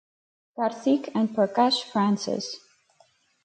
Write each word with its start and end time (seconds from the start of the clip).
Karthik 0.57 1.11
and 1.13 1.29
Prakash 1.29 1.83
Francis. 1.83 2.55